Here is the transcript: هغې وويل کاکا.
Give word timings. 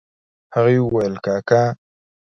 هغې 0.53 0.77
وويل 0.81 1.15
کاکا. 1.25 1.63